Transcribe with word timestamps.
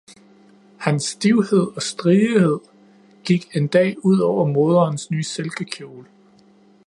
Hans 0.79 1.03
stivhed 1.11 1.75
og 1.75 1.81
stridighed 1.81 2.59
gik 3.25 3.55
en 3.55 3.67
dag 3.67 4.05
ud 4.05 4.19
over 4.19 4.45
moderens 4.45 5.11
nye 5.11 5.23
silkekjole 5.23 6.05